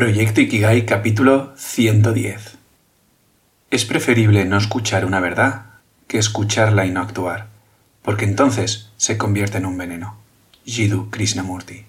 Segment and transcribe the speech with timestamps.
[0.00, 2.56] Proyecto Ikigai capítulo 110.
[3.70, 5.66] Es preferible no escuchar una verdad
[6.06, 7.48] que escucharla y no actuar,
[8.00, 10.16] porque entonces se convierte en un veneno.
[10.64, 11.84] Jiddu Krishnamurti.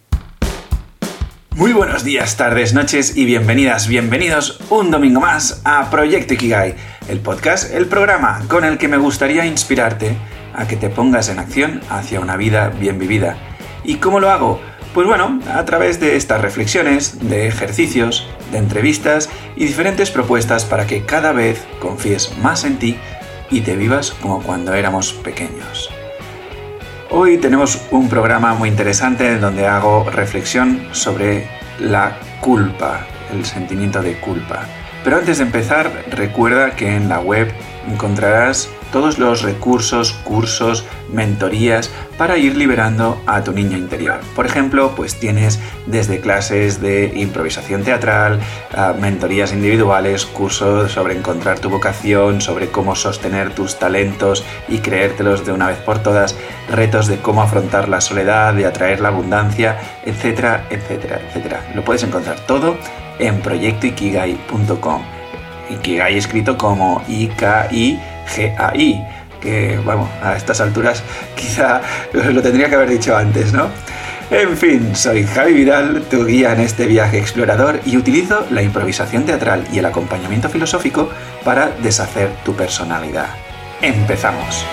[1.55, 6.75] Muy buenos días, tardes, noches y bienvenidas, bienvenidos un domingo más a Proyecto Ikigai,
[7.07, 10.17] el podcast, el programa con el que me gustaría inspirarte
[10.53, 13.37] a que te pongas en acción hacia una vida bien vivida.
[13.85, 14.59] ¿Y cómo lo hago?
[14.94, 20.85] Pues bueno, a través de estas reflexiones, de ejercicios, de entrevistas y diferentes propuestas para
[20.85, 22.97] que cada vez confíes más en ti
[23.49, 25.89] y te vivas como cuando éramos pequeños.
[27.09, 31.47] Hoy tenemos un programa muy interesante donde hago reflexión sobre
[31.80, 34.66] la culpa, el sentimiento de culpa.
[35.05, 37.49] Pero antes de empezar, recuerda que en la web
[37.89, 44.20] encontrarás todos los recursos, cursos, mentorías para ir liberando a tu niño interior.
[44.36, 48.40] Por ejemplo, pues tienes desde clases de improvisación teatral,
[49.00, 55.52] mentorías individuales, cursos sobre encontrar tu vocación, sobre cómo sostener tus talentos y creértelos de
[55.52, 56.36] una vez por todas,
[56.70, 61.72] retos de cómo afrontar la soledad, de atraer la abundancia, etcétera, etcétera, etcétera.
[61.76, 62.78] Lo puedes encontrar todo
[63.20, 65.02] en proyectoikigai.com.
[65.70, 67.02] Ikigai escrito como
[68.27, 69.08] I-K-I-G-A-I,
[69.41, 71.03] que, bueno, a estas alturas
[71.36, 71.81] quizá
[72.14, 73.69] lo tendría que haber dicho antes, ¿no?
[74.30, 79.25] En fin, soy Javi Vidal, tu guía en este viaje explorador y utilizo la improvisación
[79.25, 81.09] teatral y el acompañamiento filosófico
[81.44, 83.27] para deshacer tu personalidad.
[83.81, 84.66] Empezamos.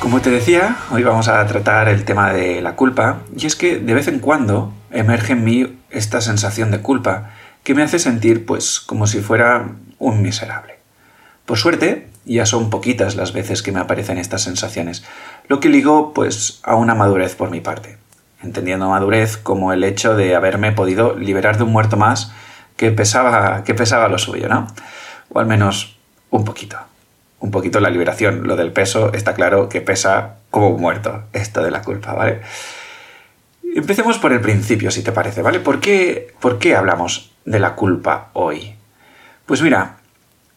[0.00, 3.78] Como te decía, hoy vamos a tratar el tema de la culpa y es que
[3.78, 7.30] de vez en cuando emerge en mí esta sensación de culpa
[7.62, 9.66] que me hace sentir pues como si fuera
[9.98, 10.79] un miserable.
[11.50, 15.02] Por suerte, ya son poquitas las veces que me aparecen estas sensaciones,
[15.48, 17.98] lo que ligo pues a una madurez por mi parte,
[18.40, 22.32] entendiendo madurez como el hecho de haberme podido liberar de un muerto más
[22.76, 24.68] que pesaba, que pesaba lo suyo, ¿no?
[25.30, 25.98] O al menos
[26.30, 26.78] un poquito.
[27.40, 28.46] Un poquito la liberación.
[28.46, 32.42] Lo del peso está claro que pesa como un muerto, esto de la culpa, ¿vale?
[33.74, 35.58] Empecemos por el principio, si te parece, ¿vale?
[35.58, 38.76] ¿Por qué, ¿Por qué hablamos de la culpa hoy?
[39.46, 39.96] Pues mira,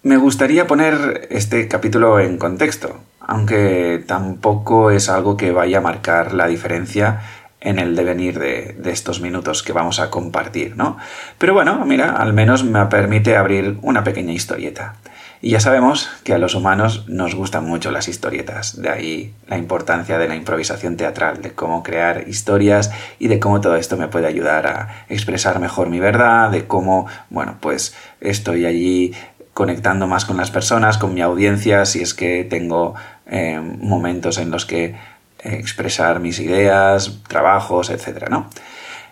[0.03, 6.33] me gustaría poner este capítulo en contexto, aunque tampoco es algo que vaya a marcar
[6.33, 7.21] la diferencia
[7.61, 10.97] en el devenir de, estos minutos que vamos a compartir, ¿no?
[11.37, 14.95] Pero bueno, mira, al menos me permite abrir una pequeña historieta.
[15.41, 19.57] Y ya sabemos que a los humanos nos gustan mucho las historietas, de ahí la
[19.57, 24.07] importancia de la improvisación teatral, de cómo crear historias y de cómo todo esto me
[24.07, 29.13] puede ayudar a expresar mejor mi verdad, de cómo, bueno, pues estoy allí
[29.53, 32.95] conectando más con las personas, con mi audiencia, si es que tengo
[33.27, 34.95] eh, momentos en los que
[35.39, 38.29] expresar mis ideas, trabajos, etc.
[38.29, 38.49] ¿no?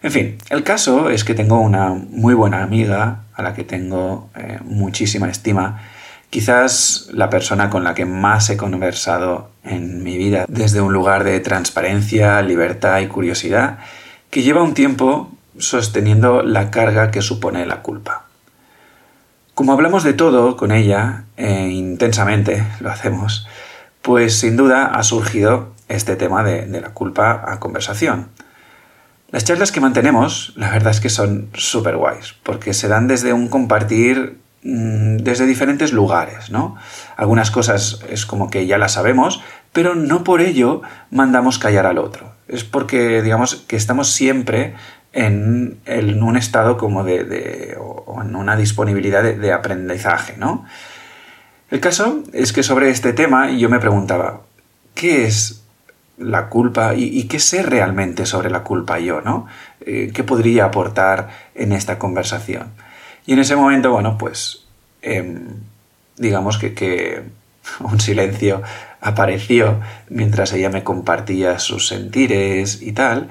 [0.02, 4.29] En fin, el caso es que tengo una muy buena amiga a la que tengo
[4.35, 5.81] eh, muchísima estima
[6.31, 11.23] quizás la persona con la que más he conversado en mi vida desde un lugar
[11.23, 13.79] de transparencia, libertad y curiosidad,
[14.31, 15.29] que lleva un tiempo
[15.59, 18.30] sosteniendo la carga que supone la culpa.
[19.61, 23.47] Como hablamos de todo con ella, e intensamente lo hacemos,
[24.01, 28.29] pues sin duda ha surgido este tema de, la culpa a conversación.
[29.29, 33.33] Las charlas que mantenemos, la verdad es que son súper guays, porque se dan desde
[33.33, 36.75] un compartir Mm, desde diferentes lugares, ¿no?
[37.17, 39.41] Algunas cosas es como que ya las sabemos,
[39.73, 42.33] pero no por ello mandamos callar al otro.
[42.47, 44.75] Es porque, digamos, que estamos siempre
[45.13, 45.79] en,
[46.23, 50.66] un estado como de, o en una disponibilidad de, aprendizaje, ¿no?
[51.69, 54.41] El caso es que sobre este tema yo me preguntaba,
[54.94, 55.63] ¿qué es
[56.17, 59.47] la culpa y, qué sé realmente sobre la culpa yo, ¿no?
[59.85, 62.67] Eh, ¿Qué podría aportar en esta conversación?
[63.25, 64.66] Y en ese momento, bueno, pues
[65.01, 65.47] em,
[66.17, 67.23] digamos que, que,
[67.79, 68.61] un silencio
[68.99, 69.79] apareció
[70.09, 73.29] mientras ella me compartía sus sentires y tal.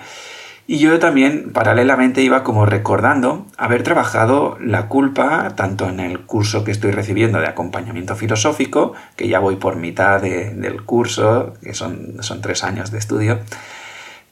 [0.70, 6.62] Y yo también paralelamente iba como recordando haber trabajado la culpa tanto en el curso
[6.62, 12.18] que estoy recibiendo de acompañamiento filosófico, que ya voy por mitad del curso, que son,
[12.21, 13.41] son tres años de estudio,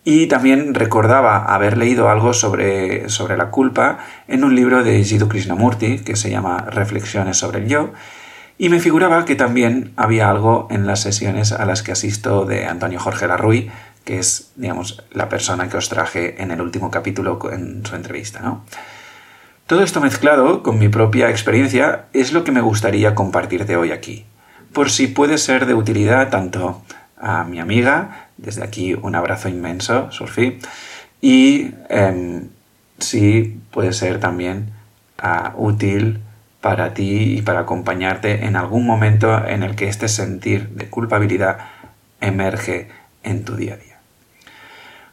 [0.04, 3.98] y también recordaba haber leído algo sobre, sobre la culpa
[4.28, 7.90] en un libro de Jiddu Krishnamurti que se llama Reflexiones sobre el yo,
[8.58, 12.66] y me figuraba que también había algo en las sesiones a las que asisto de
[12.66, 13.70] Antonio Jorge Larruy,
[14.08, 18.40] que es, digamos, la persona que os traje en el último capítulo en su entrevista,
[18.40, 18.64] ¿no?
[19.66, 24.24] Todo esto mezclado con mi propia experiencia es lo que me gustaría compartirte hoy aquí,
[24.72, 26.82] por si puede ser de utilidad tanto
[27.18, 30.58] a mi amiga, desde aquí un abrazo inmenso, Surfi,
[31.20, 32.48] y em,
[33.00, 34.70] sí puede ser también
[35.18, 36.20] ah, útil
[36.62, 41.58] para ti y para acompañarte en algún momento en el que este sentir de culpabilidad
[42.22, 42.88] emerge
[43.22, 43.87] en tu día a día.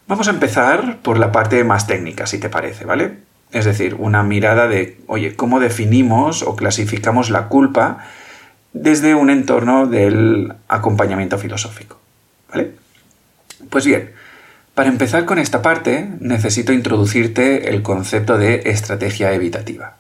[0.08, 3.18] Vamos a empezar por la parte más técnica, si te parece, ¿vale?
[3.52, 8.06] Es decir, una mirada de, oye, ¿cómo definimos o clasificamos la culpa
[8.74, 12.00] desde un entorno del acompañamiento filosófico?
[12.52, 12.72] ¿Vale?
[13.70, 14.12] Pues bien,
[14.76, 19.96] para empezar con esta parte, necesito introducirte el concepto de estrategia evitativa.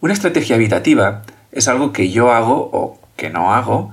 [0.00, 3.92] Una estrategia evitativa es algo que yo hago o que no hago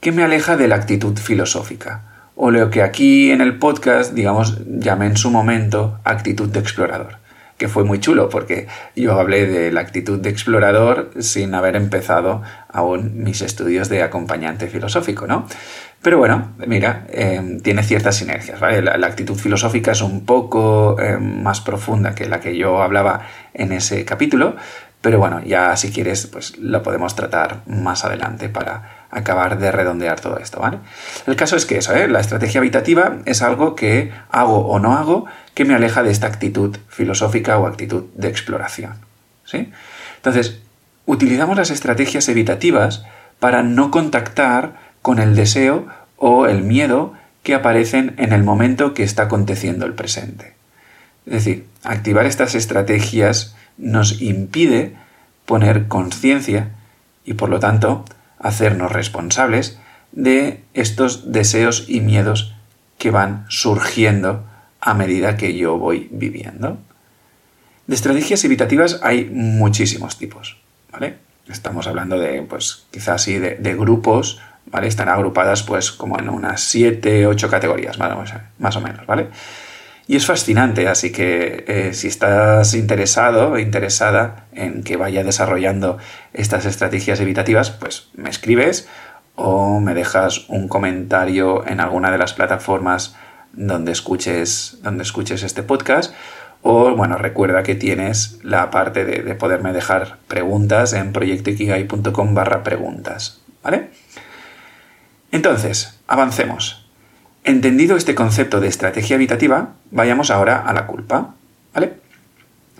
[0.00, 2.02] que me aleja de la actitud filosófica,
[2.42, 7.18] o lo que aquí en el podcast, digamos, llamé en su momento actitud de explorador,
[7.58, 8.66] que fue muy chulo porque
[8.96, 12.40] yo hablé de la actitud de explorador sin haber empezado
[12.72, 15.46] aún mis estudios de acompañante filosófico, ¿no?
[16.00, 18.80] Pero bueno, mira, em, tiene ciertas sinergias, ¿vale?
[18.80, 23.20] La, actitud filosófica es un poco em, más profunda que la que yo hablaba
[23.52, 24.56] en ese capítulo,
[25.02, 30.20] pero bueno, ya si quieres, pues lo podemos tratar más adelante para acabar de redondear
[30.20, 30.78] todo esto, ¿vale?
[31.26, 32.08] El caso es que eso, ¿eh?
[32.08, 36.26] la estrategia habitativa es algo que hago o no hago que me aleja de esta
[36.26, 38.94] actitud filosófica o actitud de exploración,
[39.44, 39.72] ¿sí?
[40.16, 40.60] Entonces,
[41.06, 43.04] utilizamos las estrategias evitativas
[43.40, 45.86] para no contactar con el deseo
[46.16, 50.54] o el miedo que aparecen en el momento que está aconteciendo el presente.
[51.26, 54.94] Es decir, activar estas estrategias nos impide
[55.46, 56.68] poner conciencia
[57.24, 58.04] y por lo tanto
[58.40, 59.78] hacernos responsables
[60.12, 62.54] de estos deseos y miedos
[62.98, 64.44] que van surgiendo
[64.80, 66.78] a medida que yo voy viviendo.
[67.86, 70.58] De estrategias evitativas hay muchísimos tipos,
[70.92, 71.16] ¿vale?
[71.48, 74.86] Estamos hablando de, pues, quizás sí, de, grupos, ¿vale?
[74.86, 79.28] Están agrupadas, pues, como en unas 7, 8 categorías, más o menos, ¿vale?
[80.10, 85.98] Y es fascinante, así que eh, si estás interesado o interesada en que vaya desarrollando
[86.32, 88.88] estas estrategias evitativas, pues me escribes
[89.36, 93.14] o me dejas un comentario en alguna de las plataformas
[93.52, 96.12] donde escuches, donde escuches este podcast.
[96.62, 102.64] O, bueno, recuerda que tienes la parte de, de poderme dejar preguntas en proyectoikigai.com barra
[102.64, 103.90] preguntas, ¿vale?
[105.30, 106.79] Entonces, avancemos.
[107.50, 111.34] Entendido este concepto de estrategia habitativa, vayamos ahora a la culpa.
[111.74, 111.94] ¿Vale?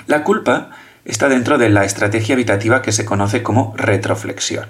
[0.07, 0.71] La culpa
[1.05, 4.67] está dentro de la estrategia habitativa que se conoce como retroflexión.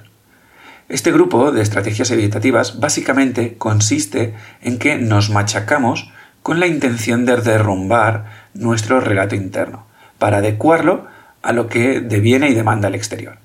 [0.89, 6.11] Este grupo de estrategias evitativas básicamente consiste en que nos machacamos
[6.43, 8.25] con la intención de derrumbar
[8.55, 9.85] nuestro relato interno,
[10.19, 11.09] para adecuarlo
[11.43, 13.37] a lo que deviene y demanda el exterior.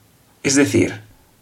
[0.41, 1.01] Es decir,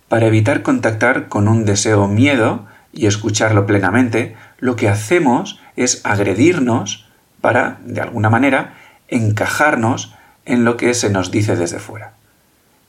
[0.10, 7.06] para evitar contactar con un deseo miedo y escucharlo plenamente, lo que hacemos es agredirnos
[7.42, 8.76] para, de alguna manera,
[9.10, 10.16] encajarnos
[10.46, 12.14] en lo que se nos dice desde fuera.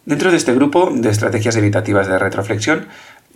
[0.04, 2.86] Dentro de este grupo de estrategias evitativas de retroflexión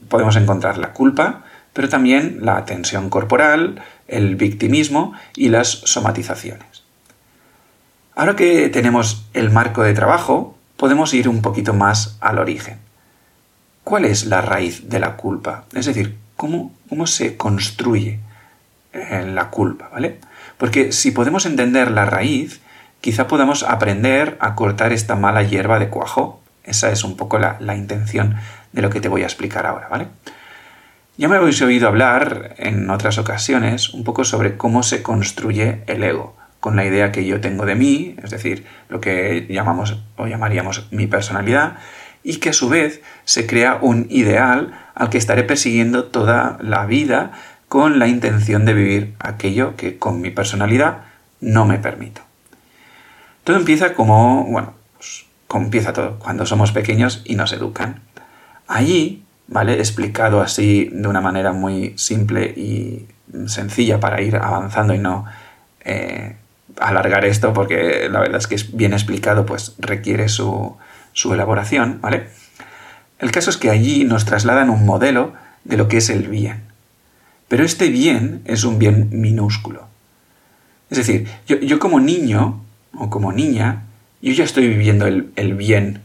[0.08, 1.43] podemos encontrar la culpa,
[1.73, 6.85] pero también la tensión corporal, el victimismo y las somatizaciones.
[8.14, 12.79] Ahora que tenemos el marco de trabajo, podemos ir un poquito más al origen.
[13.82, 15.64] ¿Cuál es la raíz de la culpa?
[15.75, 16.70] Es decir, cómo,
[17.06, 18.20] se construye
[18.93, 20.19] eh, la culpa, ¿vale?
[20.56, 22.61] Porque si podemos entender la raíz,
[23.00, 26.40] quizá podamos aprender a cortar esta mala hierba de cuajo.
[26.64, 28.37] Esa es un poco la, la intención
[28.73, 30.09] de lo que te voy a explicar ahora, ¿vale?
[31.16, 36.04] Ya me habéis oído hablar en otras ocasiones un poco sobre cómo se construye el
[36.04, 40.28] ego, con la idea que yo tengo de mí, es decir, lo que llamamos o
[40.28, 41.78] llamaríamos mi personalidad,
[42.23, 46.87] y que a su vez se crea un ideal al que estaré persiguiendo toda la
[46.87, 47.33] vida
[47.69, 51.03] con la intención de vivir aquello que con mi personalidad
[51.41, 52.23] no me permito.
[53.45, 58.01] Todo empieza como, bueno, pues, como empieza todo, cuando somos pequeños y nos educan.
[58.67, 59.75] Allí, ¿vale?
[59.75, 63.07] Explicado así de una manera muy simple y
[63.47, 65.27] sencilla para ir avanzando y no
[65.85, 66.37] eh,
[66.81, 70.77] alargar esto, porque la verdad es que es bien explicado, pues requiere su,
[71.13, 72.29] su elaboración, ¿vale?
[73.19, 75.33] El caso es que allí nos trasladan un modelo
[75.65, 76.68] de lo que es el bien.
[77.49, 79.87] Pero este bien es un bien minúsculo.
[80.90, 82.62] Es decir, yo, como niño
[82.95, 83.85] o como niña,
[84.23, 86.02] yo ya estoy viviendo el, bien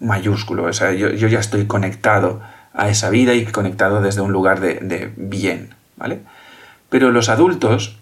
[0.00, 2.40] mayúsculo, o sea, yo, ya estoy conectado
[2.72, 6.20] a esa vida y conectado desde un lugar de, de bien, ¿vale?
[6.88, 7.96] Pero los adultos,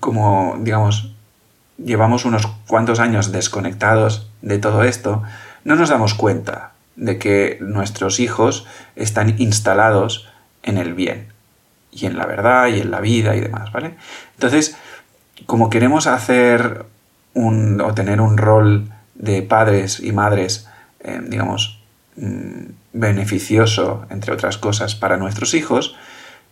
[0.00, 1.14] como digamos,
[1.78, 5.22] llevamos unos cuantos años desconectados de todo esto,
[5.64, 10.28] no nos damos cuenta de que nuestros hijos están instalados
[10.62, 11.31] en el bien
[11.92, 13.94] y en la verdad y en la vida y demás, ¿vale?
[14.34, 14.76] Entonces,
[15.46, 16.86] como queremos hacer
[17.34, 20.68] un, o tener un rol de padres y madres,
[21.00, 21.82] eh, digamos,
[22.16, 25.96] mm, beneficioso, entre otras cosas, para nuestros hijos,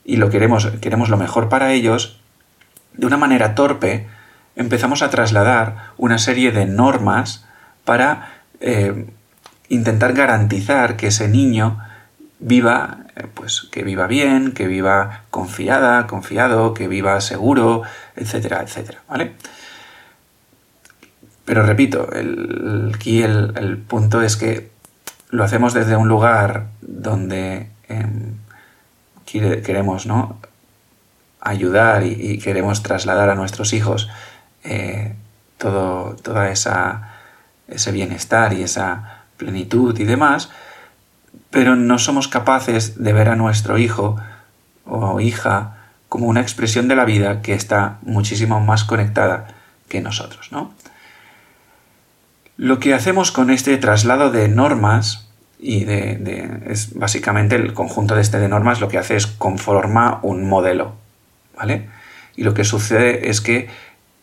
[0.04, 2.20] y lo queremos, queremos lo mejor para ellos,
[2.94, 4.08] de una manera torpe
[4.56, 7.46] empezamos a trasladar una serie de normas
[7.84, 9.06] para eh,
[9.68, 11.78] intentar garantizar que ese niño
[12.40, 17.82] viva, eh, pues que viva bien, que viva confiada, confiado, que viva seguro,
[18.16, 19.32] etcétera, etcétera, ¿vale?
[21.44, 24.70] Pero repito, el, aquí el, punto es que
[25.30, 28.36] lo hacemos desde un lugar donde em,
[29.26, 30.38] queremos ¿no?
[31.40, 34.08] ayudar y, queremos trasladar a nuestros hijos
[34.64, 35.14] eh,
[35.58, 37.14] todo toda esa,
[37.68, 40.50] ese bienestar y esa plenitud y demás,
[41.50, 44.16] pero no somos capaces de ver a nuestro hijo
[44.84, 45.76] o hija
[46.08, 49.48] como una expresión de la vida que está muchísimo más conectada
[49.88, 50.72] que nosotros, ¿no?
[52.56, 55.28] Lo que hacemos con este traslado de normas
[55.58, 60.20] y de, es básicamente el conjunto de este de normas lo que hace es conforma
[60.22, 60.94] un modelo,
[61.56, 61.88] ¿vale?
[62.36, 63.68] Y lo que sucede es que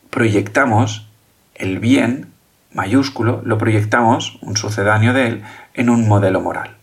[0.09, 1.07] proyectamos
[1.55, 2.31] el bien
[2.73, 5.43] mayúsculo, lo proyectamos, un sucedáneo de él,
[5.73, 6.76] en un modelo moral.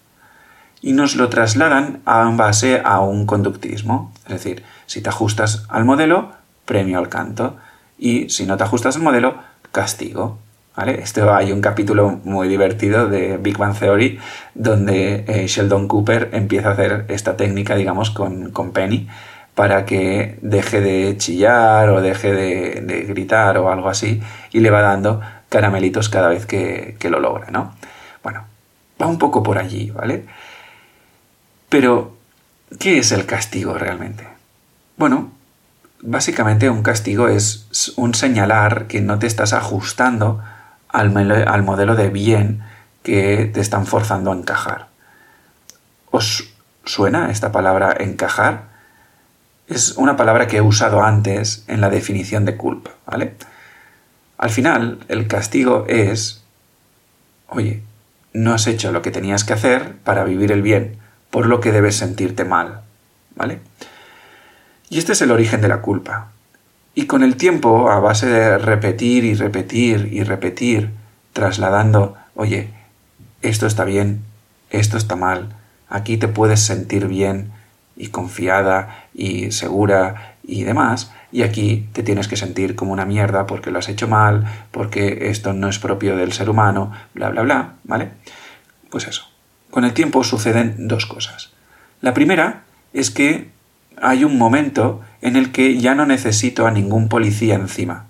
[0.84, 4.12] Y nos lo trasladan a base a un conductismo.
[4.26, 6.32] Es decir, si te ajustas al modelo,
[6.66, 7.56] premio al canto.
[7.98, 9.34] Y si no te ajustas al modelo,
[9.72, 10.36] castigo.
[10.76, 11.00] ¿Vale?
[11.00, 14.18] Esto hay un capítulo muy divertido de Big Bang Theory
[14.54, 19.08] donde eh, Sheldon Cooper empieza a hacer esta técnica, digamos, con, con Penny
[19.54, 24.20] para que deje de chillar o deje de, gritar o algo así
[24.52, 27.72] y le va dando caramelitos cada vez que, que lo logra, ¿no?
[28.22, 28.44] Bueno,
[29.00, 30.26] va un poco por allí, ¿vale?
[31.74, 32.16] Pero,
[32.78, 34.28] ¿qué es el castigo realmente?
[34.96, 35.32] Bueno,
[36.02, 37.66] básicamente un castigo es
[37.96, 40.40] un señalar que no te estás ajustando
[40.88, 41.10] al,
[41.64, 42.62] modelo de bien
[43.02, 44.86] que te están forzando a encajar.
[46.12, 46.54] ¿Os
[46.84, 48.68] suena esta palabra encajar?
[49.66, 53.34] Es una palabra que he usado antes en la definición de culpa, ¿vale?
[54.38, 56.44] Al final, el castigo es,
[57.48, 57.82] oye,
[58.32, 61.02] no has hecho lo que tenías que hacer para vivir el bien,
[61.34, 62.82] por lo que debes sentirte mal,
[63.34, 63.58] ¿vale?
[64.88, 66.30] Y este es el origen de la culpa.
[66.94, 70.90] Y con el tiempo, a base de repetir y repetir y repetir,
[71.32, 72.70] trasladando, oye,
[73.42, 74.22] esto está bien,
[74.70, 75.56] esto está mal,
[75.88, 77.50] aquí te puedes sentir bien
[77.96, 83.44] y confiada y segura y demás, y aquí te tienes que sentir como una mierda
[83.46, 87.42] porque lo has hecho mal, porque esto no es propio del ser humano, bla, bla,
[87.42, 88.10] bla, ¿vale?
[88.88, 89.33] Pues eso.
[89.74, 91.50] Con el tiempo suceden dos cosas.
[92.00, 92.62] La primera
[92.92, 93.48] es que
[94.00, 98.04] hay un momento en el que ya no necesito a ningún policía encima.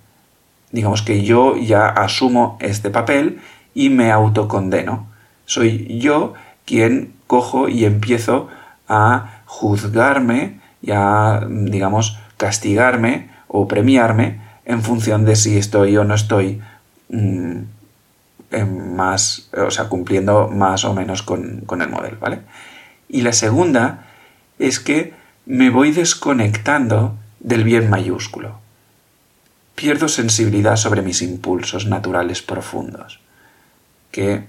[0.73, 3.41] Digamos que yo ya asumo este papel
[3.73, 5.07] y me autocondeno.
[5.47, 6.35] Soy yo
[6.67, 8.51] quien cojo y empiezo
[8.87, 16.15] a juzgarme y a, digamos, castigarme o premiarme en función de si estoy o no
[16.15, 16.61] estoy
[18.63, 22.41] mm, más, o sea, cumpliendo más o menos con, con el modelo, ¿vale?
[23.09, 24.07] Y la segunda
[24.59, 25.15] es que
[25.47, 28.59] me voy desconectando del bien mayúsculo.
[29.75, 33.21] Pierdo sensibilidad sobre mis impulsos naturales profundos,
[34.11, 34.45] que,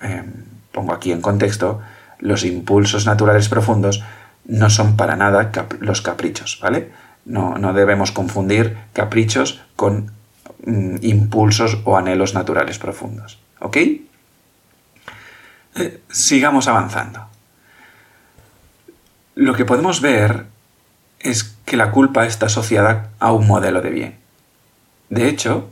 [0.00, 0.32] em,
[0.72, 1.80] pongo aquí en contexto,
[2.18, 4.02] los impulsos naturales profundos
[4.44, 6.90] no son para nada los caprichos, ¿vale?
[7.24, 10.12] No, debemos confundir caprichos con
[10.64, 13.76] mm, impulsos o anhelos naturales profundos, ¿ok?
[15.76, 17.30] Eh, sigamos avanzando
[19.40, 20.44] lo que podemos ver
[21.18, 24.18] es que la culpa está asociada a un modelo de bien.
[25.08, 25.70] De hecho,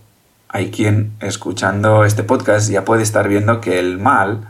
[0.49, 4.49] hay quien escuchando este podcast ya puede estar viendo que el mal,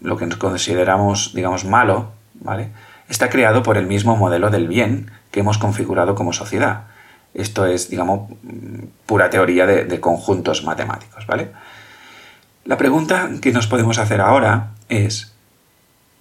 [0.00, 2.70] lo que nos consideramos, digamos, malo, ¿vale?
[3.10, 6.84] Está creado por el mismo modelo del bien que hemos configurado como sociedad.
[7.38, 8.30] Esto es, digamos,
[9.06, 11.48] pura teoría de, conjuntos matemáticos, ¿vale?
[12.64, 15.32] La pregunta que nos podemos hacer ahora es,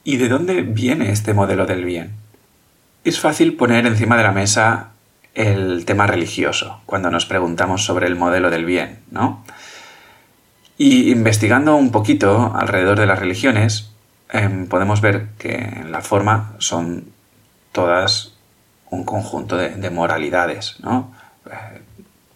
[0.07, 2.13] ¿Y de dónde viene este modelo del bien?
[3.03, 4.91] Es fácil poner encima de la mesa
[5.35, 9.43] el tema religioso cuando nos preguntamos sobre el modelo del bien, ¿no?
[10.77, 13.91] Y investigando un poquito alrededor de las religiones,
[14.29, 17.11] em, podemos ver que en la forma son
[17.73, 18.36] todas
[18.89, 21.11] un conjunto de, moralidades, ¿no?
[21.45, 21.81] Eh,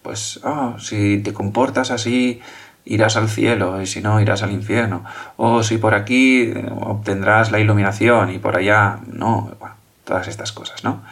[0.02, 2.40] pues, oh, si te comportas así
[2.84, 5.04] irás al cielo y si no irás al infierno.
[5.36, 9.52] O si por aquí eh, obtendrás la iluminación y por allá no.
[9.58, 11.02] Bueno, todas estas cosas, ¿no?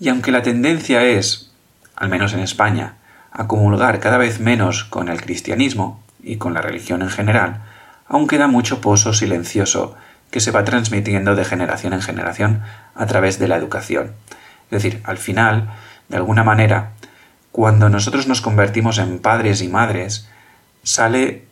[0.00, 1.52] Y aunque la tendencia es,
[1.94, 2.94] al menos en España,
[3.30, 7.62] a comulgar cada vez menos con el cristianismo y con la religión en general,
[8.06, 9.94] aún queda mucho pozo silencioso
[10.32, 12.62] que se va transmitiendo de generación en generación
[12.94, 14.12] a través de la educación.
[14.70, 15.70] Es decir, al final,
[16.08, 16.92] de alguna manera,
[17.52, 20.26] cuando nosotros nos convertimos en padres y madres,
[20.82, 21.44] sale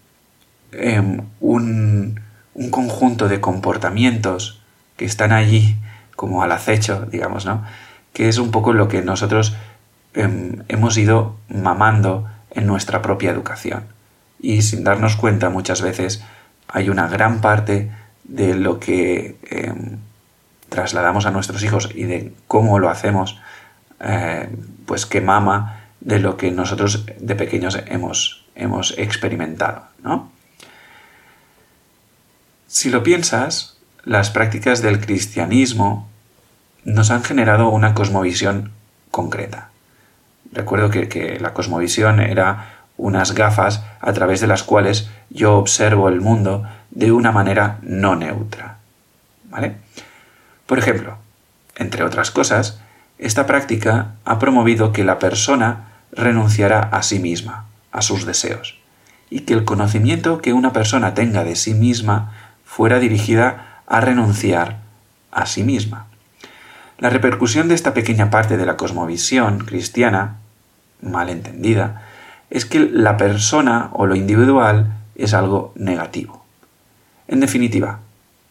[0.72, 2.20] em, un,
[2.54, 4.62] un conjunto de comportamientos
[4.96, 5.76] que están allí
[6.16, 7.62] como al acecho, digamos, ¿no?
[8.14, 9.56] Que es un poco lo que nosotros
[10.14, 13.84] em, hemos ido mamando en nuestra propia educación.
[14.40, 16.24] Y sin darnos cuenta muchas veces
[16.66, 17.90] hay una gran parte
[18.30, 19.98] de lo que em,
[20.68, 23.40] trasladamos a nuestros hijos y de cómo lo hacemos,
[24.00, 24.48] eh,
[24.86, 30.30] pues que mama de lo que nosotros de pequeños hemos, hemos experimentado, ¿no?
[32.68, 36.08] Si lo piensas, las prácticas del cristianismo
[36.84, 38.70] nos han generado una cosmovisión
[39.10, 39.70] concreta.
[40.52, 46.20] Recuerdo que, la cosmovisión era unas gafas a través de las cuales yo observo el
[46.20, 48.78] mundo de una manera no neutra.
[49.50, 49.76] ¿Vale?
[50.66, 51.16] Por ejemplo,
[51.76, 52.80] entre otras cosas,
[53.18, 58.78] esta práctica ha promovido que la persona renunciara a sí misma, a sus deseos,
[59.28, 62.32] y que el conocimiento que una persona tenga de sí misma
[62.64, 64.78] fuera dirigida a renunciar
[65.32, 66.06] a sí misma.
[66.98, 70.36] La repercusión de esta pequeña parte de la cosmovisión cristiana,
[71.00, 72.02] mal entendida,
[72.50, 76.39] es que la persona o lo individual es algo negativo.
[77.30, 78.00] En definitiva,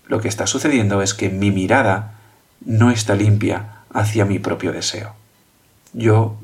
[0.08, 2.14] lo que está sucediendo es que mi mirada
[2.66, 5.16] no está limpia hacia mi propio deseo.
[5.92, 6.38] Yo,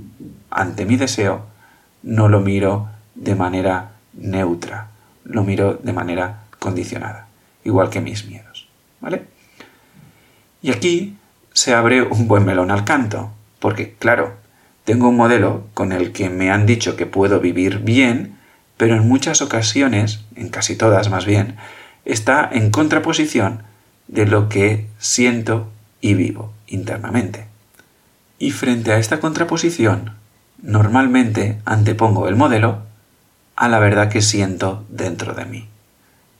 [0.49, 1.45] ante mi deseo,
[2.03, 4.89] no lo miro de manera neutra,
[5.23, 7.27] lo miro de manera condicionada,
[7.63, 8.67] igual que mis miedos.
[8.99, 9.27] ¿Vale?
[10.61, 11.15] Y aquí
[11.53, 14.33] se abre un buen melón al canto, porque claro,
[14.83, 18.37] tengo un modelo con el que me han dicho que puedo vivir bien,
[18.75, 21.55] pero en muchas ocasiones, en casi todas más bien,
[22.05, 23.63] está en contraposición
[24.07, 25.69] de lo que siento
[26.01, 27.47] y vivo internamente.
[28.37, 30.11] Y frente a esta contraposición,
[30.61, 32.79] normalmente antepongo el modelo
[33.55, 35.67] a la verdad que siento dentro de mí.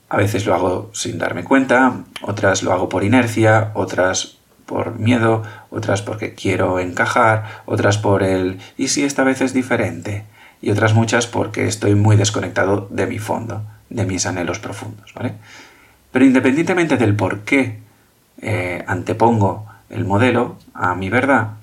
[0.10, 5.43] A veces lo hago sin darme cuenta, otras lo hago por inercia, otras por miedo,
[5.69, 10.25] otras porque quiero encajar, otras por el ¿y si esta vez es diferente?
[10.62, 13.62] y otras muchas porque estoy muy desconectado de mi fondo,
[13.95, 15.34] de mis anhelos profundos, ¿vale?
[16.12, 17.79] Pero independientemente del por qué
[18.41, 21.53] eh, antepongo el modelo a mi verdad,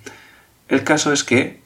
[0.69, 1.61] el caso es que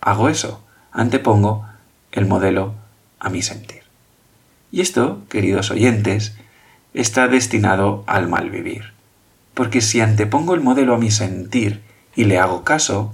[0.00, 1.66] hago eso, antepongo
[2.12, 2.74] el modelo
[3.18, 3.82] a mi sentir.
[4.72, 6.36] Y esto, queridos oyentes,
[6.94, 8.92] está destinado al mal vivir
[9.60, 11.82] porque si antepongo el modelo a mi sentir
[12.16, 13.12] y le hago caso,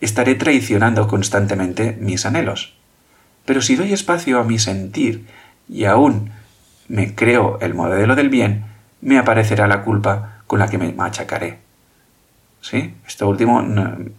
[0.00, 2.74] estaré traicionando constantemente mis anhelos.
[3.44, 5.26] Pero si doy espacio a mi sentir
[5.70, 6.32] y aún
[6.88, 8.64] me creo el modelo del bien,
[9.00, 11.58] me aparecerá la culpa con la que me machacaré.
[12.60, 12.94] ¿Sí?
[13.06, 13.64] Esto último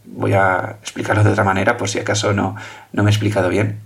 [0.05, 2.55] voy a explicarlo de otra manera por si acaso no,
[2.91, 3.79] no me he explicado bien.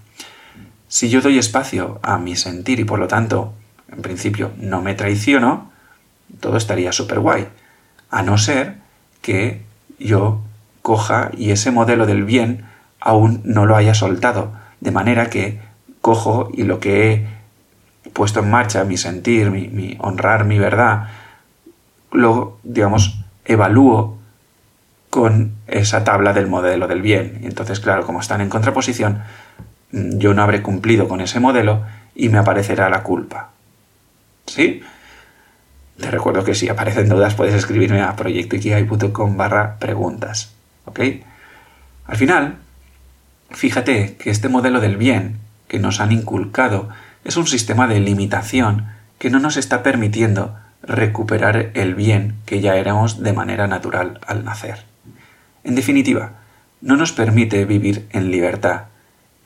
[0.88, 3.54] Si yo doy espacio a mi sentir y por lo tanto,
[3.92, 5.72] en principio, no me traiciono,
[6.40, 7.48] todo estaría súper guay
[8.10, 8.78] a no ser
[9.22, 9.62] que
[10.00, 10.42] yo
[10.82, 12.66] coja y ese modelo del bien
[13.00, 15.60] aún no lo haya soltado, de manera que
[16.02, 17.35] cojo y lo que he
[18.14, 21.10] puesto en marcha, mi sentir, mi, honrar mi verdad,
[22.12, 24.18] lo, digamos, evalúo
[25.10, 27.40] con esa tabla del modelo del bien.
[27.42, 29.24] Y entonces, claro, como están en contraposición,
[29.92, 31.84] yo no habré cumplido con ese modelo
[32.16, 33.50] y me aparecerá la culpa.
[34.46, 34.84] ¿Sí?
[36.00, 40.54] Te recuerdo que si aparecen dudas puedes escribirme a proyectoikigai.com barra preguntas.
[40.86, 41.00] ¿Ok?
[42.06, 42.58] Al final,
[43.52, 46.90] fíjate que este modelo del bien que nos han inculcado
[47.26, 48.86] es un sistema de limitación
[49.18, 54.46] que no nos está permitiendo recuperar el bien que ya éramos de manera natural al
[54.46, 54.86] nacer.
[55.64, 56.34] En definitiva,
[56.82, 58.84] no nos permite vivir en libertad,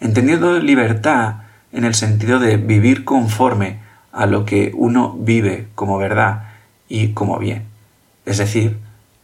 [0.02, 1.36] entendiendo libertad
[1.72, 3.80] en el sentido de vivir conforme
[4.12, 6.50] a lo que uno vive como verdad
[6.90, 7.64] y como bien,
[8.26, 8.78] es decir,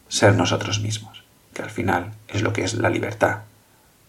[0.08, 3.40] ser nosotros mismos, que al final es lo que es la libertad.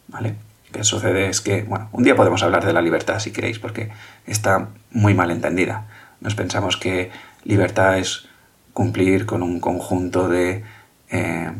[0.08, 0.36] ¿Vale?
[0.72, 3.90] Que sucede es que, bueno, un día podemos hablar de la libertad si queréis, porque
[4.26, 5.86] está muy mal entendida.
[6.20, 7.10] Nos pensamos que
[7.44, 8.28] libertad es
[8.72, 10.62] cumplir con un conjunto de
[11.10, 11.50] eh,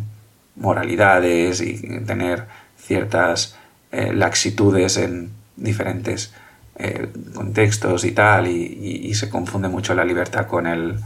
[0.56, 3.56] moralidades y tener ciertas
[3.92, 6.34] eh, laxitudes en diferentes
[6.78, 10.96] eh, contextos y tal, y, se confunde mucho la libertad con el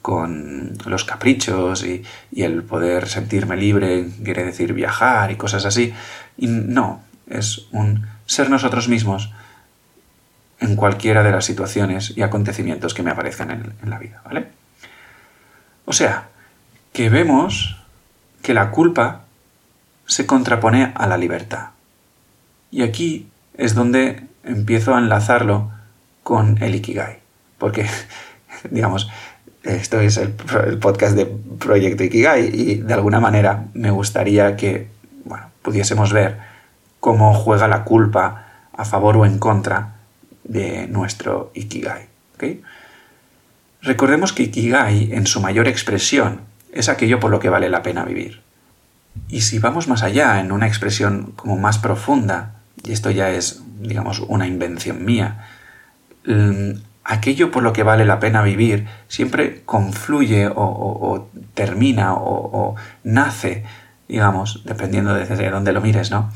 [0.00, 2.04] con los caprichos y,
[2.36, 5.92] el poder sentirme libre quiere decir viajar y cosas así.
[6.36, 9.32] Y no, es un ser nosotros mismos
[10.60, 14.48] en cualquiera de las situaciones y acontecimientos que me aparezcan en, la vida, ¿vale?
[15.84, 16.28] O sea,
[16.92, 17.76] que vemos
[18.42, 19.22] que la culpa
[20.06, 21.70] se contrapone a la libertad.
[22.70, 25.70] Y aquí es donde empiezo a enlazarlo
[26.22, 27.20] con el Ikigai.
[27.58, 27.86] Porque,
[28.70, 29.08] digamos,
[29.62, 30.30] esto es el,
[30.80, 34.88] podcast de Proyecto Ikigai y de alguna manera me gustaría que
[35.24, 36.47] bueno, pudiésemos ver
[37.00, 39.94] cómo juega la culpa a favor o en contra
[40.44, 42.08] de nuestro Ikigai.
[43.82, 46.40] Recordemos que Ikigai, en su mayor expresión,
[46.72, 48.40] es aquello por lo que vale la pena vivir.
[49.28, 53.62] Y si vamos más allá, en una expresión como más profunda, y esto ya es,
[53.80, 55.46] digamos, una invención mía,
[56.26, 56.70] mm,
[57.04, 63.64] aquello por lo que vale la pena vivir siempre confluye o, termina o, nace,
[64.08, 66.30] digamos, dependiendo de dónde lo mires, ¿no?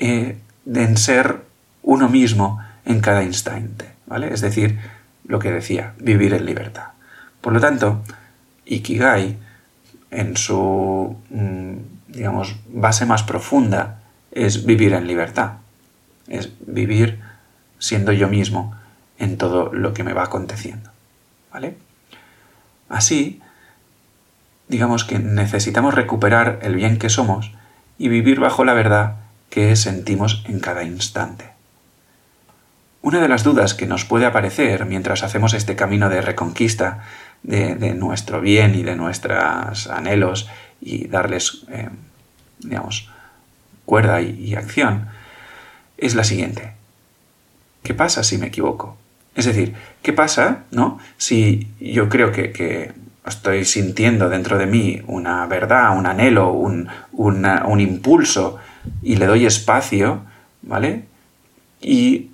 [0.00, 1.42] Eh, en ser
[1.82, 4.32] uno mismo en cada instante, ¿vale?
[4.32, 4.78] Es decir,
[5.26, 6.88] lo que decía, vivir en libertad.
[7.42, 8.02] Por lo tanto,
[8.64, 9.36] Ikigai,
[10.10, 11.74] en su, mm,
[12.08, 14.00] digamos, base más profunda,
[14.32, 15.52] es vivir en libertad.
[16.28, 17.20] Es vivir
[17.78, 18.74] siendo yo mismo
[19.18, 20.90] en todo lo que me va aconteciendo.
[21.52, 21.76] ¿Vale?
[22.88, 23.42] Así,
[24.68, 27.52] digamos que necesitamos recuperar el bien que somos
[27.98, 29.16] y vivir bajo la verdad
[29.50, 31.50] que sentimos en cada instante.
[33.02, 37.04] Una de las dudas que nos puede aparecer mientras hacemos este camino de reconquista
[37.42, 40.48] de, nuestro bien y de nuestros anhelos
[40.80, 41.88] y darles, eh,
[42.58, 43.10] digamos,
[43.86, 45.08] cuerda y, acción,
[45.98, 46.74] es la siguiente.
[47.82, 48.96] ¿Qué pasa si me equivoco?
[49.34, 50.98] Es decir, ¿qué pasa, no?
[51.16, 52.92] Si yo creo que,
[53.26, 58.58] estoy sintiendo dentro de mí una verdad, un anhelo, un, un, impulso
[59.02, 60.22] y le doy espacio,
[60.62, 61.04] ¿vale?
[61.80, 62.30] Y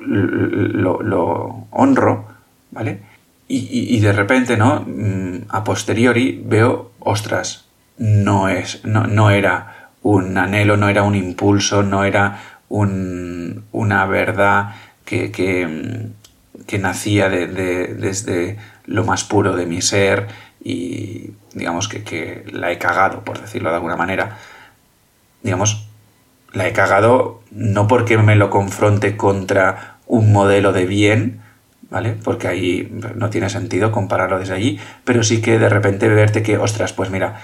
[0.00, 2.28] lo, honro,
[2.70, 3.00] ¿vale?
[3.48, 4.84] Y, de repente, ¿no?
[4.86, 7.66] Mm, a posteriori veo, ostras,
[7.98, 14.76] no es, no, no era un anhelo, no era un impulso, no era una verdad
[15.04, 18.56] que, que, nacía desde
[18.86, 20.28] lo más puro de mi ser
[20.62, 24.38] y digamos que, que, la he cagado, por decirlo de alguna manera.
[25.42, 25.86] Digamos,
[26.52, 31.40] la he cagado no porque me lo confronte contra un modelo de bien,
[31.90, 32.16] ¿vale?
[32.22, 36.58] Porque ahí no tiene sentido compararlo desde allí, pero sí que de repente verte que,
[36.58, 37.40] ostras, pues mira,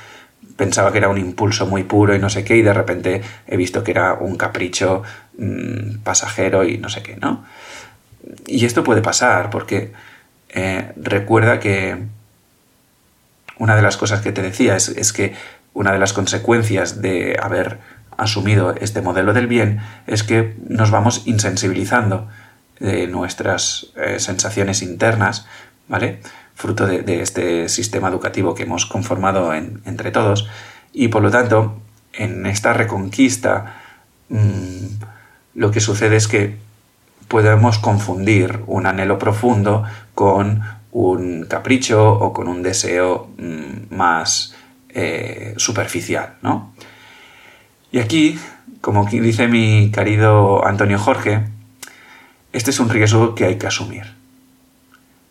[0.56, 3.56] pensaba que era un impulso muy puro y no sé qué, y de repente he
[3.56, 5.02] visto que era un capricho
[5.38, 7.44] mm, pasajero y no sé qué, ¿no?
[8.46, 9.92] Y esto puede pasar porque
[10.50, 11.96] eh, recuerda que
[13.58, 15.34] una de las cosas que te decía es, es, que
[15.76, 17.78] una de las consecuencias de haber
[18.16, 22.28] asumido este modelo del bien es que nos vamos insensibilizando
[22.80, 25.46] de nuestras eh, sensaciones internas,
[25.86, 26.20] ¿vale?
[26.54, 30.48] fruto de, este sistema educativo que hemos conformado entre todos.
[30.94, 31.78] Y por lo tanto,
[32.14, 33.76] en esta reconquista,
[34.30, 34.86] mm,
[35.56, 36.56] lo que sucede es que
[37.28, 39.84] podemos confundir un anhelo profundo
[40.14, 40.62] con
[40.92, 44.54] un capricho o con un deseo mm, más
[44.98, 46.72] eh, superficial, ¿no?
[47.92, 48.38] Y aquí,
[48.80, 51.44] como dice mi querido Antonio Jorge,
[52.54, 54.14] este es un riesgo que hay que asumir.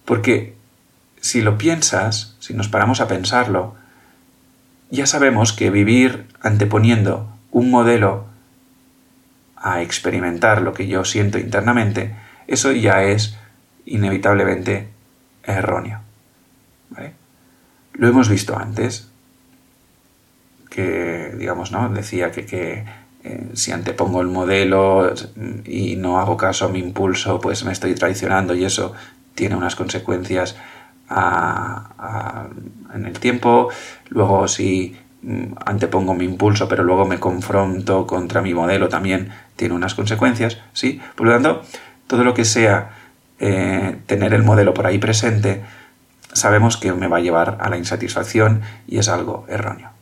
[0.05, 0.53] Porque
[1.19, 3.73] si lo piensas, si nos paramos a pensarlo,
[4.91, 8.27] ya sabemos que vivir anteponiendo un modelo
[9.55, 12.13] a experimentar lo que yo siento internamente,
[12.45, 13.35] eso ya es
[13.87, 14.89] inevitablemente
[15.43, 16.01] erróneo.
[17.93, 19.09] Lo hemos visto antes,
[20.75, 21.87] que, digamos, ¿no?
[21.89, 22.85] Decía que,
[23.23, 25.13] eh, si antepongo el modelo
[25.63, 28.93] y no hago caso a mi impulso, pues me estoy traicionando y eso
[29.33, 30.57] tiene unas consecuencias
[32.93, 33.69] en el tiempo,
[34.09, 39.75] luego si mm, antepongo mi impulso, pero luego me confronto contra mi modelo, también tiene
[39.75, 40.99] unas consecuencias, ¿sí?
[41.15, 41.61] Por lo tanto,
[42.07, 42.91] todo lo que sea
[43.39, 45.63] eh, tener el modelo por ahí presente,
[46.33, 49.94] sabemos que me va a llevar a la insatisfacción y es algo erróneo.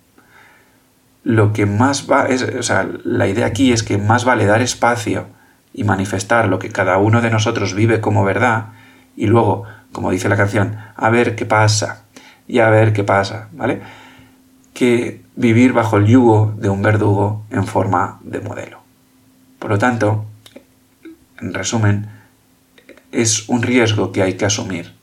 [1.24, 4.62] Lo que más va, es, o sea, la idea aquí es que más vale dar
[4.62, 5.28] espacio
[5.74, 8.68] y manifestar lo que cada uno de nosotros vive como verdad
[9.16, 12.04] y luego como dice la canción, a ver qué pasa
[12.48, 13.82] y a ver qué pasa, ¿vale?
[14.74, 18.82] Que vivir bajo el yugo de un verdugo en forma de modelo.
[19.60, 20.26] Por lo tanto,
[21.40, 22.10] en resumen,
[23.12, 24.94] es un riesgo que hay que asumir.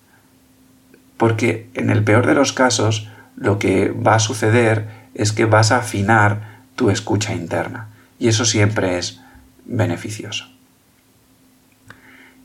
[1.17, 5.73] Porque en el peor de los casos, lo que va a suceder es que vas
[5.73, 7.89] a afinar tu escucha interna.
[8.19, 9.21] Y eso siempre es
[9.65, 10.47] beneficioso.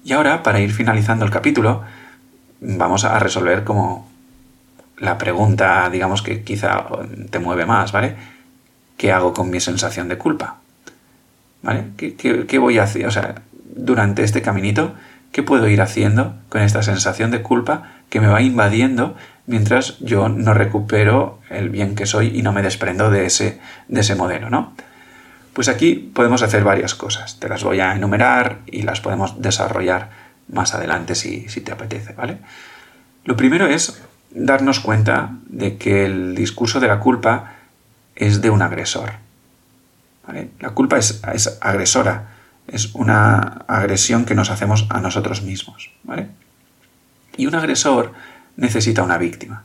[0.04, 1.84] Y ahora, para ir finalizando el capítulo,
[2.62, 4.08] vamos a resolver como
[4.97, 6.86] la pregunta, digamos que quizá
[7.30, 8.15] te mueve más, ¿vale?
[8.97, 10.58] ¿Qué hago con mi sensación de culpa?
[11.62, 11.86] ¿Vale?
[11.97, 13.06] ¿Qué, voy a hacer?
[13.08, 13.41] O sea,
[13.75, 14.93] durante este caminito,
[15.32, 19.15] ¿qué puedo ir haciendo con esta sensación de culpa que me va invadiendo
[19.47, 24.01] mientras yo no recupero el bien que soy y no me desprendo de ese, de
[24.01, 24.73] ese modelo, ¿no?
[25.53, 27.39] Pues aquí podemos hacer varias cosas.
[27.39, 30.10] Te las voy a enumerar y las podemos desarrollar
[30.49, 32.39] más adelante si, si te apetece, ¿vale?
[33.23, 37.53] Lo primero es darnos cuenta de que el discurso de la culpa
[38.15, 39.13] es de un agresor.
[40.60, 41.21] La culpa es,
[41.62, 42.29] agresora,
[42.67, 45.91] es una agresión que nos hacemos a nosotros mismos.
[47.38, 48.13] Y un agresor
[48.58, 49.63] necesita una víctima.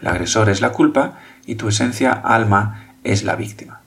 [0.00, 3.80] El agresor es la culpa y tu esencia alma es la víctima.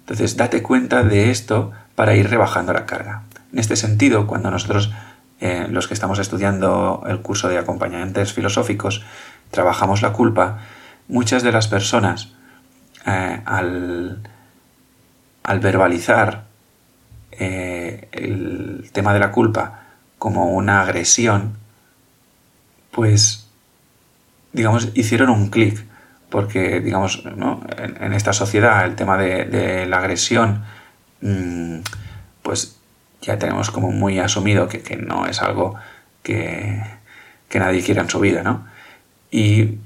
[0.00, 3.22] Entonces date cuenta de esto para ir rebajando la carga.
[3.52, 4.92] En este sentido, cuando nosotros,
[5.40, 9.04] eh, los que estamos estudiando el curso de acompañantes filosóficos,
[9.50, 10.58] trabajamos la culpa,
[11.08, 12.32] muchas de las personas
[13.06, 14.22] eh, al,
[15.60, 16.44] verbalizar
[17.32, 19.82] eh, el tema de la culpa
[20.18, 21.56] como una agresión,
[22.90, 23.39] pues,
[24.52, 25.84] digamos, hicieron un clic,
[26.28, 30.64] porque, digamos, en, esta sociedad el tema de, la agresión,
[31.20, 31.78] mm,
[32.42, 32.78] pues
[33.20, 35.74] ya tenemos como muy asumido que, no es algo
[36.22, 36.82] que,
[37.48, 38.70] que nadie quiera en su vida, ¿no?
[39.30, 39.78] y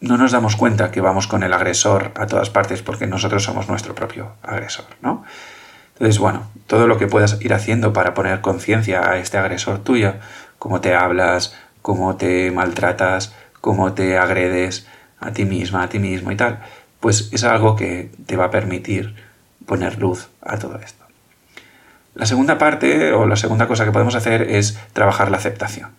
[0.00, 3.68] no nos damos cuenta que vamos con el agresor a todas partes porque nosotros somos
[3.68, 5.24] nuestro propio agresor, ¿no?
[5.94, 10.14] Entonces, bueno, todo lo que puedas ir haciendo para poner conciencia a este agresor tuyo,
[10.58, 13.34] cómo te hablas, cómo te maltratas,
[13.66, 14.86] cómo te agredes
[15.18, 16.60] a ti misma, a ti mismo y tal,
[17.00, 19.16] pues es algo que te va a permitir
[19.66, 21.04] poner luz a todo esto.
[22.14, 25.90] La segunda parte o la segunda cosa que podemos hacer es trabajar la aceptación.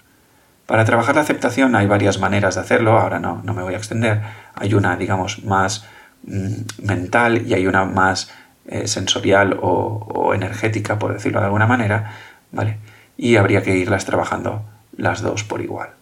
[0.66, 3.78] Para trabajar la aceptación hay varias maneras de hacerlo, ahora no, no me voy a
[3.78, 4.22] extender.
[4.56, 5.86] Hay una, digamos, más
[6.24, 8.32] mm, mental y hay una más
[8.68, 12.14] eh, sensorial o, energética, por decirlo de alguna manera,
[12.54, 12.78] ¿vale?
[13.18, 14.64] Y habría que irlas trabajando
[14.96, 15.97] las dos por igual.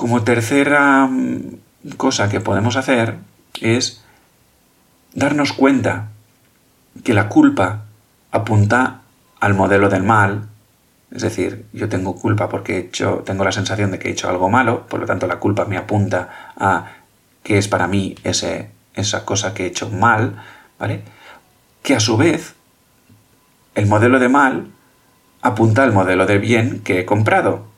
[0.00, 1.58] Como tercera mm,
[1.98, 3.18] cosa que podemos hacer
[3.60, 4.02] es
[5.12, 6.08] darnos cuenta
[7.04, 7.82] que la culpa
[8.30, 9.02] apunta
[9.40, 10.48] al modelo del mal
[11.14, 14.30] es decir, yo tengo culpa porque he hecho, tengo la sensación de que he hecho
[14.30, 16.92] algo malo, por lo tanto la culpa me apunta a
[17.42, 20.42] qué es para mí ese, esa cosa que he hecho mal,
[20.78, 21.02] ¿vale?
[21.82, 22.54] Que a su vez
[23.74, 24.68] el modelo de mal
[25.42, 27.69] apunta al modelo de bien que he comprado.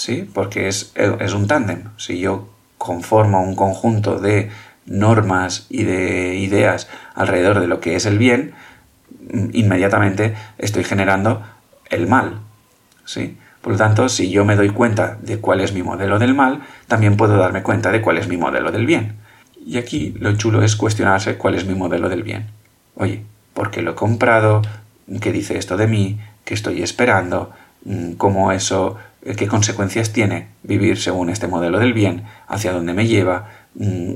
[0.00, 0.26] ¿Sí?
[0.32, 1.90] Porque es, es un tándem.
[1.98, 4.48] Si yo conformo un conjunto de
[4.86, 8.54] normas y de ideas alrededor de lo que es el bien,
[9.52, 11.42] inmediatamente estoy generando
[11.90, 12.40] el mal.
[13.04, 13.36] ¿sí?
[13.60, 16.62] Por lo tanto, si yo me doy cuenta de cuál es mi modelo del mal,
[16.88, 19.16] también puedo darme cuenta de cuál es mi modelo del bien.
[19.66, 22.46] Y aquí lo chulo es cuestionarse cuál es mi modelo del bien.
[22.94, 24.62] Oye, ¿por qué lo he comprado?
[25.20, 26.18] ¿Qué dice esto de mí?
[26.46, 27.52] ¿Qué estoy esperando?
[28.16, 32.24] ¿Cómo eso, qué consecuencias tiene vivir según este modelo del bien?
[32.48, 33.48] ¿Hacia dónde me lleva?
[33.74, 34.14] Mm,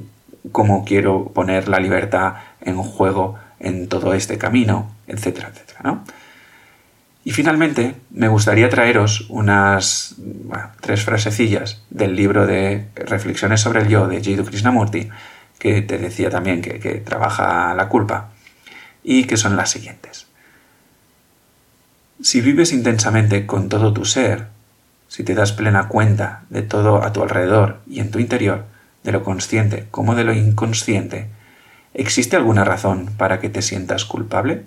[0.52, 4.90] ¿Cómo quiero poner la libertad en juego en todo este camino?
[5.06, 6.04] Etcétera, etcétera, ¿no?
[7.26, 10.16] Y finalmente, me gustaría traeros unas
[10.82, 15.08] tres frasecillas del libro de Reflexiones sobre el yo de Jiddu Krishnamurti,
[15.58, 18.28] que te decía también que, que trabaja la culpa,
[19.02, 20.26] y que son las siguientes.
[22.20, 24.48] Si vives intensamente con todo tu ser,
[25.08, 28.64] si te das plena cuenta de todo a tu alrededor y en tu interior,
[29.04, 31.28] de lo consciente como de lo inconsciente,
[31.92, 34.64] ¿existe alguna razón para que te sientas culpable?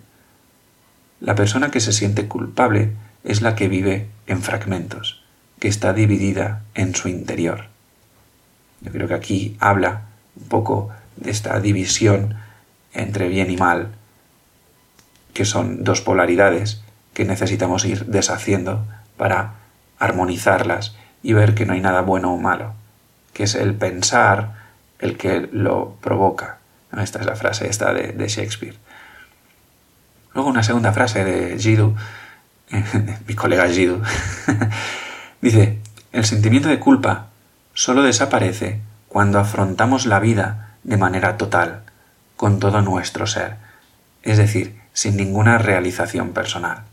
[1.19, 2.91] La persona que se siente culpable
[3.23, 5.23] es la que vive en fragmentos,
[5.59, 7.65] que está dividida en su interior.
[8.81, 10.03] Yo creo que aquí habla
[10.39, 12.35] un poco de esta división
[12.93, 13.89] entre bien y mal,
[15.33, 16.81] que son dos polaridades
[17.13, 18.85] que necesitamos ir deshaciendo
[19.17, 19.55] para
[19.99, 22.73] armonizarlas y ver que no hay nada bueno o malo,
[23.33, 24.53] que es el pensar
[24.99, 26.57] el que lo provoca.
[26.97, 28.77] Esta es la frase esta de, de Shakespeare.
[30.33, 31.95] Luego una segunda frase de Jiddu,
[33.27, 34.01] mi colega Jiddu,
[35.41, 35.79] dice,
[36.11, 37.27] el sentimiento de culpa
[37.73, 41.81] solo desaparece cuando afrontamos la vida de manera total,
[42.35, 43.55] con todo nuestro ser,
[44.23, 46.83] es decir, sin ninguna realización personal.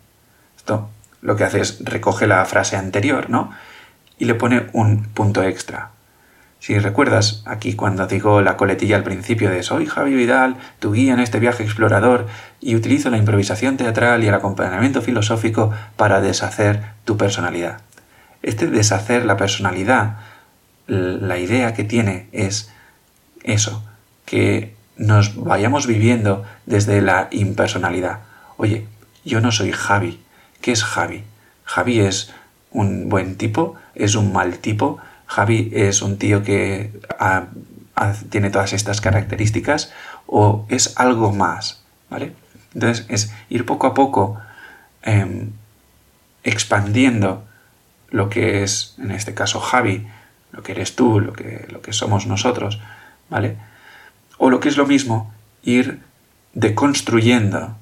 [0.57, 0.91] Esto
[1.25, 3.51] lo que hace es recoge la frase anterior, ¿no?
[4.19, 5.91] Y le pone un punto extra.
[6.61, 11.15] Si recuerdas aquí cuando digo la coletilla al principio de soy Javi Vidal, tu guía
[11.15, 12.27] en este viaje explorador
[12.61, 17.81] y utilizo la improvisación teatral y el acompañamiento filosófico para deshacer tu personalidad.
[18.43, 20.19] Este deshacer la personalidad,
[20.87, 22.71] la idea que tiene es
[23.43, 23.83] eso,
[24.27, 28.21] que nos vayamos viviendo desde la impersonalidad.
[28.59, 28.87] Oye,
[29.25, 30.24] yo no soy Javi.
[30.65, 31.23] ¿Qué es Javi?
[31.65, 32.33] Javi es
[32.71, 34.97] un buen tipo, es un mal tipo,
[35.27, 36.91] Javi es un tío que
[38.31, 39.93] tiene todas estas características
[40.27, 42.33] o es algo más, ¿vale?
[42.73, 44.41] Entonces es ir poco a poco
[45.03, 45.51] em,
[46.45, 47.45] expandiendo
[48.09, 50.07] lo que es, en este caso, Javi,
[50.51, 52.81] lo que eres tú, lo que, lo que somos nosotros,
[53.29, 53.59] ¿vale?
[54.39, 55.31] O lo que es lo mismo,
[55.63, 56.01] ir
[56.55, 57.77] deconstruyendo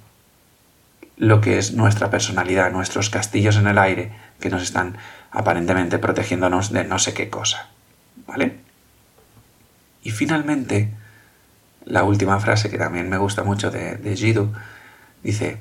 [1.22, 4.96] lo que es nuestra personalidad, nuestros castillos en el aire que nos están
[5.30, 7.68] aparentemente protegiéndonos de no sé qué cosa.
[8.26, 8.56] ¿Vale?
[10.02, 10.88] Y finalmente,
[11.84, 14.48] la última frase que también me gusta mucho de, de
[15.22, 15.58] dice,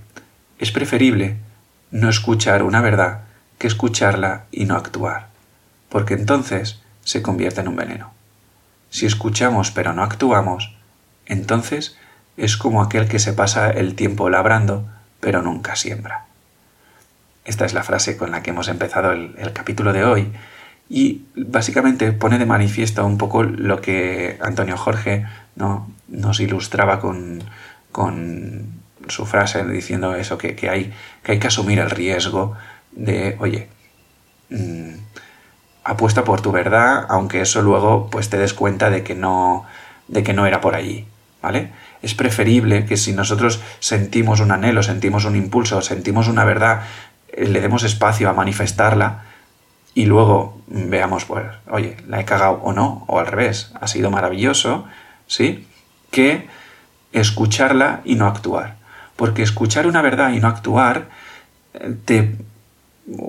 [0.57, 1.37] es preferible
[1.91, 3.21] no escuchar una verdad
[3.59, 5.27] que escucharla y no actuar,
[5.89, 8.11] porque entonces se convierte en un veneno.
[8.89, 10.75] Si escuchamos pero no actuamos,
[11.27, 11.99] entonces
[12.35, 14.89] es como aquel que se pasa el tiempo labrando
[15.21, 16.25] pero nunca siembra.
[17.45, 20.31] Esta es la frase con la que hemos empezado el, capítulo de hoy
[20.89, 25.89] y básicamente pone de manifiesto un poco lo que Antonio Jorge ¿no?
[26.09, 27.41] nos ilustraba con,
[29.07, 32.55] su frase diciendo eso, que, hay, que hay que asumir el riesgo
[32.91, 33.69] de, oye,
[34.49, 34.91] mm,
[35.83, 39.65] apuesta por tu verdad, aunque eso luego pues te des cuenta de que no,
[40.07, 41.07] de que no era por allí,
[41.41, 41.71] ¿vale?
[42.01, 46.83] Es preferible que si nosotros sentimos un anhelo, sentimos un impulso, sentimos una verdad
[47.31, 49.23] eh, le demos espacio a manifestarla
[49.93, 54.09] y luego veamos, pues, oye, la he cagado o no, o al revés, ha sido
[54.09, 54.85] maravilloso,
[55.27, 55.67] ¿sí?
[56.11, 56.47] Que
[57.11, 58.75] escucharla y no actuar.
[59.15, 61.09] Porque escuchar una verdad y no actuar,
[61.73, 62.35] eh, te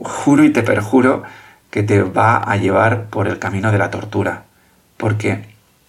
[0.04, 1.24] juro y te perjuro
[1.70, 4.44] que te va a llevar por el camino de la tortura.
[4.96, 5.46] Porque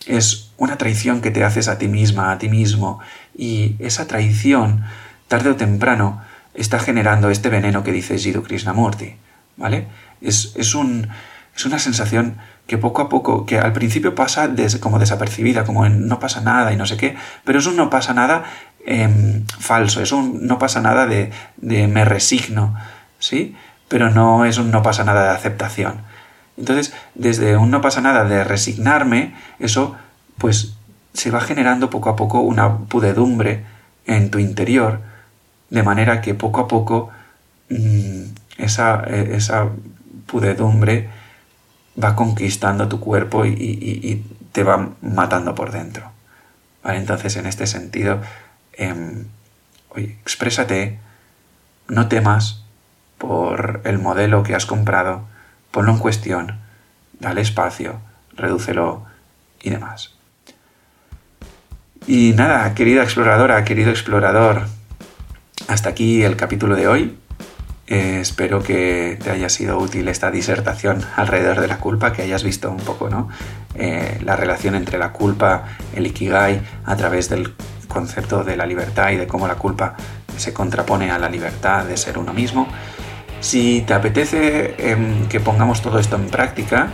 [0.07, 2.99] es una traición que te haces a ti misma, a ti mismo,
[3.35, 4.83] y esa traición,
[5.27, 6.21] tarde o temprano,
[6.53, 9.15] está generando este veneno que dice Jiddu Krishnamurti,
[9.57, 9.87] ¿vale?
[10.21, 11.09] Es, es, un,
[11.55, 14.49] es una sensación que poco a poco, que al principio pasa
[14.79, 17.89] como desapercibida, como en no pasa nada y no sé qué, pero es un no
[17.89, 18.45] pasa nada
[18.85, 22.75] em, falso, es un no pasa nada de, de me resigno,
[23.19, 23.55] ¿sí?
[23.89, 26.01] Pero no es un no pasa nada de aceptación.
[26.57, 29.95] Entonces, desde un no pasa nada de resignarme, eso
[30.37, 30.75] pues
[31.13, 33.65] se va generando poco a poco una pudedumbre
[34.05, 35.01] en tu interior,
[35.69, 37.09] de manera que poco a poco
[37.69, 38.23] mm,
[38.57, 39.69] esa, e, esa,
[40.25, 41.09] pudedumbre
[42.01, 46.11] va conquistando tu cuerpo y, te va matando por dentro.
[46.83, 48.21] Entonces, en este sentido,
[48.73, 49.25] eh,
[49.95, 50.99] exprésate,
[51.87, 52.63] no temas
[53.17, 55.23] por el modelo que has comprado,
[55.71, 56.59] ponlo en cuestión,
[57.19, 57.99] dale espacio,
[58.35, 59.05] redúcelo
[59.61, 60.13] y demás.
[62.05, 64.63] Y nada, querida exploradora, querido explorador,
[65.69, 67.17] hasta aquí el capítulo de hoy.
[67.87, 72.43] Eh, espero que te haya sido útil esta disertación alrededor de la culpa, que hayas
[72.43, 73.29] visto un poco ¿no?
[73.75, 75.63] Eh, la relación entre la culpa,
[75.95, 77.53] el ikigai, a través del
[77.87, 79.95] concepto de la libertad y de cómo la culpa
[80.35, 82.67] se contrapone a la libertad de ser uno mismo.
[83.39, 86.87] Si te apetece em, que pongamos todo esto en práctica,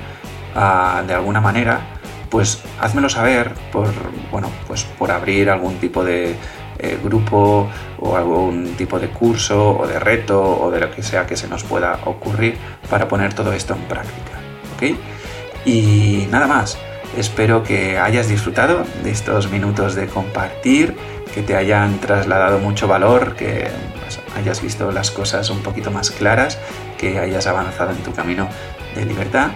[0.56, 1.99] ah, de alguna manera,
[2.30, 3.90] pues házmelo saber por,
[4.32, 6.36] bueno, pues por abrir algún tipo de
[6.78, 11.28] eh, grupo o algún tipo de curso o de reto o de lo que sea
[11.28, 12.58] que se nos pueda ocurrir
[12.90, 14.40] para poner todo esto en práctica.
[14.76, 14.98] ¿Ok?
[15.66, 16.78] Y nada más.
[17.18, 20.96] Espero que hayas disfrutado de estos minutos de compartir,
[21.34, 23.68] que te hayan trasladado mucho valor, que
[24.00, 26.60] pues, hayas visto las cosas un poquito más claras,
[27.00, 28.48] que hayas avanzado en tu camino
[28.96, 29.50] de libertad.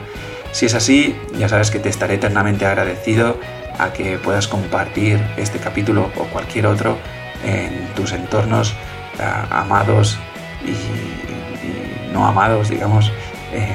[0.54, 3.40] Si es así, ya sabes que te estaré eternamente agradecido
[3.80, 6.96] a que puedas compartir este capítulo o cualquier otro
[7.44, 8.76] en tus entornos
[9.20, 10.20] eh, amados
[10.64, 13.12] y, no amados, digamos,
[13.52, 13.68] eh,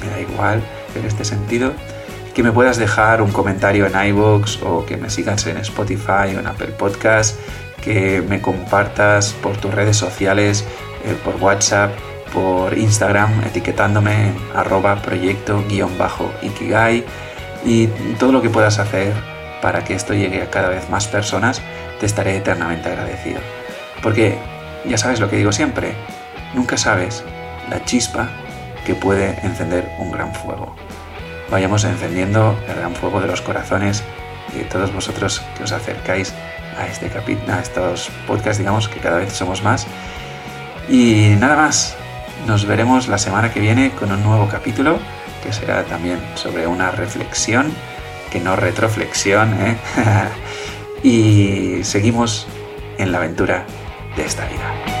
[0.00, 0.62] me da igual
[0.96, 1.72] en este sentido.
[2.34, 6.40] Que me puedas dejar un comentario en iVoox o que me sigas en Spotify o
[6.40, 7.38] en Apple Podcast,
[7.82, 10.64] que me compartas por tus redes sociales,
[11.04, 11.92] eh, por WhatsApp,
[12.36, 17.02] por Instagram, etiquetándome en arroba proyecto-ikigai
[17.64, 17.86] y
[18.18, 19.14] todo lo que puedas hacer
[19.62, 21.62] para que esto llegue a cada vez más personas,
[21.98, 23.40] te estaré eternamente agradecido.
[24.02, 24.36] Porque
[24.84, 25.94] ya sabes lo que digo siempre,
[26.52, 27.24] nunca sabes
[27.70, 28.28] la chispa
[28.84, 30.76] que puede encender un gran fuego.
[31.50, 34.04] vayamos encendiendo el gran fuego de los corazones
[34.52, 36.34] de todos vosotros que os acercáis
[36.78, 39.86] a este capítulo, a estos podcasts, digamos que cada vez somos más.
[40.86, 41.96] Y nada más,
[42.46, 44.98] nos veremos la semana que viene con un nuevo capítulo
[45.42, 47.72] que será también sobre una reflexión,
[48.30, 49.76] que no retroflexión, ¿eh?
[51.02, 52.46] y seguimos
[52.98, 53.64] en la aventura
[54.16, 54.95] de esta vida.